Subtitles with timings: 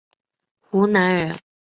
[0.61, 1.39] 湖南人。